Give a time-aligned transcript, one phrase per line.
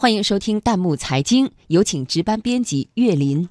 [0.00, 3.48] 欢迎收听弹幕财经，有请值班编辑岳林。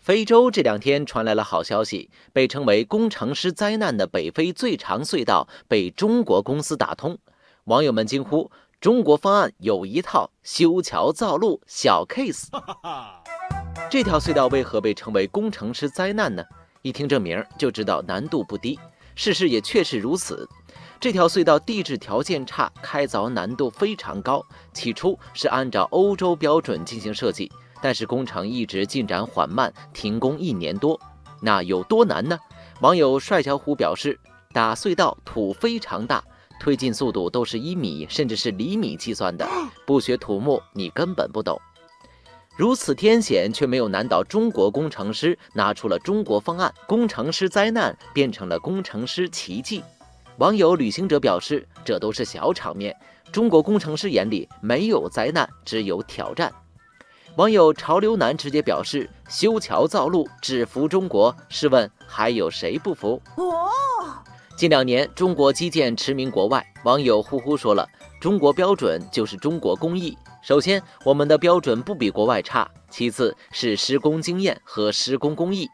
[0.00, 7.16] 非洲这两天传来了好消息，被称为“工程师灾难”的北非最长隧道被中国公司打通，
[7.66, 8.50] 网友们惊呼
[8.82, 12.48] ：“中国方案有一套，修桥造路小 case。
[13.88, 16.42] ”这条隧道为何被称为“工程师灾难”呢？
[16.82, 18.76] 一听这名儿就知道难度不低。
[19.14, 20.48] 事实也确实如此。
[21.00, 24.44] 这条隧道地质条件差，开凿难度非常高。
[24.72, 27.50] 起初是按照欧洲标准进行设计，
[27.82, 30.98] 但是工程一直进展缓慢，停工一年多。
[31.40, 32.38] 那有多难呢？
[32.80, 34.18] 网友帅小虎表示，
[34.52, 36.24] 打隧道土非常大，
[36.58, 39.46] 推进速度都是以米甚至是厘米计算的，
[39.86, 41.60] 不学土木你根本不懂。
[42.56, 49.82] 如此天险却没有难倒中国工程师，拿出了中国方案，工程师灾难变成了工程师奇迹。
[50.38, 52.96] 网友旅行者表示，这都是小场面，
[53.30, 56.52] 中国工程师眼里没有灾难，只有挑战。
[57.36, 63.22] 网友潮流男直接表示，修桥造路只服中国，试问还有谁不服？
[64.56, 67.88] 近两年中国基建驰名国外，网友呼呼说了，
[68.20, 70.18] 中国标准就是中国工艺。
[70.42, 75.68] 首先，我们的标准不比国外差；其次是施工经验和施工工艺。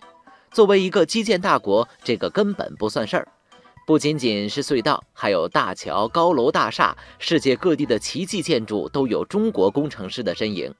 [0.51, 3.29] 作为一个基建大国，这个根本不算事儿。
[3.91, 10.73] 不仅仅是隧道，还有大桥、高楼大厦，世界各地的奇迹建筑都有中国工程师的身影。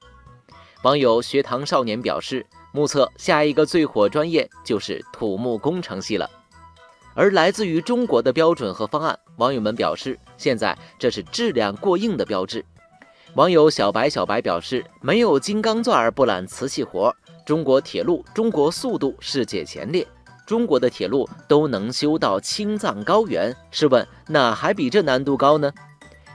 [0.83, 6.31] 网友学堂少年表示，目测下一个最火专业就是土木工程系了。
[7.13, 12.63] 而来自于中国的标准和方案，网友们表示，现在这是质量过硬的标志。
[13.33, 17.13] 网友小白小白表示，没有金刚钻不揽瓷器活，
[17.45, 20.07] 中国铁路，中国速度世界前列。
[20.51, 25.71] 中国的铁路都能修到青藏高原，试问哪还比这难度高呢？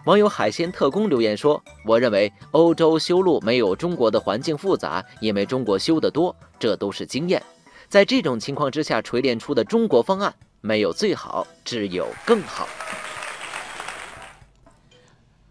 [0.06, 7.42] 网友海鲜特工留言说：“我认为欧洲修路没有中国的环境复杂，因为中国修得多，这都是经验。
[7.90, 12.66] 在这种情况之下锤炼出的中国方案，没有最好，只有更好。”